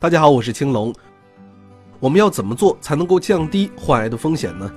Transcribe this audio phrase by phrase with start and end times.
[0.00, 0.94] 大家好，我是青龙。
[1.98, 4.72] 我们要怎么做才能够降低患癌的风险呢？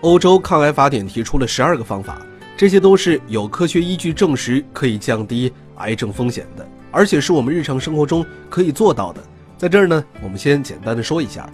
[0.00, 2.18] 欧洲抗癌法典提出了十二个方法，
[2.56, 9.22] 这些都是有科学依据证实可以降低癌症风险的，而且是我们日常生活中可以做到的。
[9.58, 11.46] 在这儿呢，我们先简单的说一下：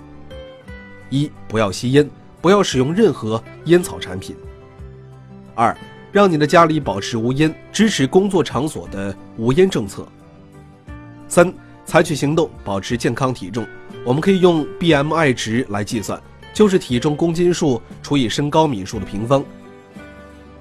[1.09, 2.09] 一、不要吸烟，
[2.41, 4.37] 不要使用任何烟草产品；
[5.57, 5.77] 二、
[6.13, 10.05] 让你的家里保持无烟，支持工作场所的无烟政策；
[11.27, 11.53] 三。
[11.85, 13.67] 采取行动，保持健康体重。
[14.05, 16.21] 我们可以用 BMI 值来计算，
[16.55, 19.45] 就是体重公斤数除以身高米数的平方。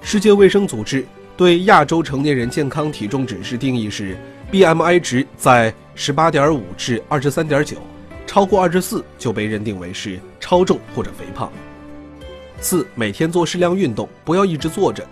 [0.02, 4.16] 世界卫生组织对亚洲成年人健康体重指示定义是
[4.50, 7.76] ：BMI 值在18.5至23.9，
[8.26, 11.50] 超过24就被认定为是超重或者肥胖。
[12.60, 15.06] 四、每天做适量运动，不要一直坐着。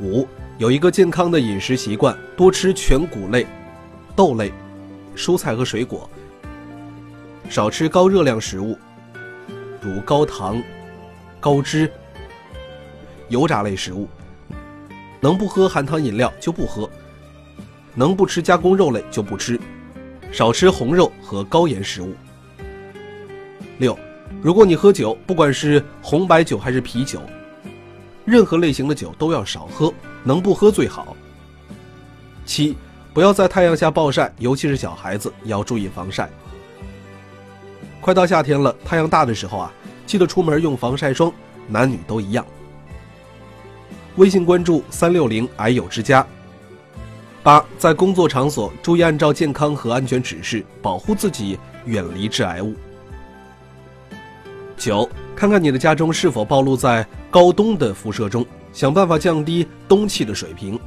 [0.00, 3.46] 五、有一个健康的饮食习惯，多吃全谷类、
[4.16, 4.50] 豆类。
[5.16, 6.08] 蔬菜和水果，
[7.48, 8.78] 少吃高热量食物，
[9.80, 10.62] 如高糖、
[11.38, 11.90] 高脂、
[13.28, 14.08] 油炸类食物。
[15.20, 16.90] 能不喝含糖饮料就不喝，
[17.94, 19.60] 能不吃加工肉类就不吃，
[20.32, 22.12] 少吃红肉和高盐食物。
[23.78, 23.96] 六，
[24.42, 27.22] 如果你喝酒，不管是红白酒还是啤酒，
[28.24, 31.16] 任何类型的酒都要少喝，能不喝最好。
[32.44, 32.76] 七。
[33.14, 36.30] 不要在太阳下暴晒，尤其是小孩子要注意防晒。
[38.00, 39.72] 快到夏天了，太阳大的时候啊，
[40.06, 41.32] 记得出门用防晒霜，
[41.68, 42.44] 男女都一样。
[44.16, 46.26] 微信关注三六零癌友之家。
[47.42, 52.74] 八，在工作场所注意按照健康和安全指示，保护自己，远离致癌物。
[54.76, 60.80] 九，看看你的家中是否暴露在高氡的辐射中，想办法降低氡气的水平。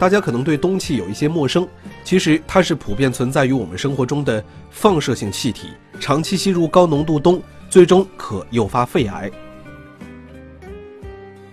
[0.00, 1.68] 大家可能对氡气有一些陌生，
[2.04, 5.68] 其实它是普遍存在于我们生活中的放射性气体，
[6.00, 9.30] 长期吸入高浓度氡，最终可诱发肺癌。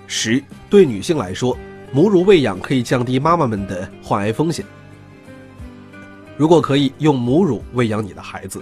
[0.07, 1.57] 十，对女性来说，
[1.91, 4.65] 母乳喂养可以降低妈妈们的患癌风险。
[6.37, 8.61] 如果可以用母乳喂养你的孩子，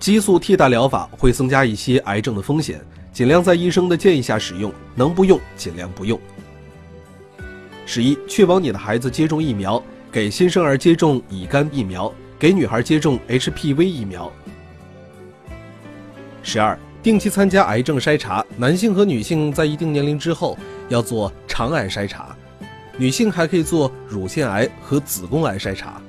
[0.00, 6.18] 激素替代疗法会增加一些癌症的风险，尽量在医生的建议下使用，能不用尽量不用。
[7.92, 14.30] 十一，确保你的孩子接种疫苗，给新生儿接种乙肝疫苗，给女孩接种 HPV 疫苗。
[16.40, 20.56] 十二，定期参加癌症筛查，男性和女性在一定年龄之后
[20.88, 22.28] 要做肠癌筛查，
[22.96, 26.00] 女性还可以做乳腺癌和子宫癌筛查。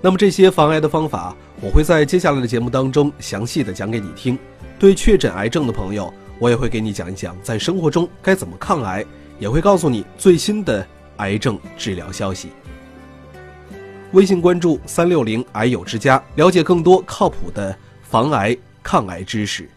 [0.00, 4.38] 那么这些防癌的方法，我会在接下来的节目当中详细的讲给你听。
[4.78, 9.04] 对确诊癌症的朋友，我也会给你讲一讲在生活中该怎么抗癌。
[9.40, 10.86] 也会告诉你最新的
[11.16, 12.50] 癌症治疗消息。
[14.12, 19.68] 微信关注三六零癌友之家，了解更多靠谱的防癌抗癌知识。